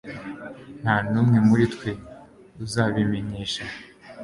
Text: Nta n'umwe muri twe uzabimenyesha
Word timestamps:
Nta 0.81 0.95
n'umwe 1.11 1.37
muri 1.47 1.63
twe 1.73 1.91
uzabimenyesha 2.63 3.63